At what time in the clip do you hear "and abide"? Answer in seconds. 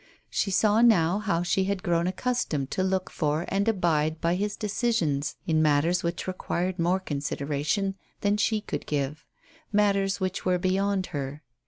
3.49-4.19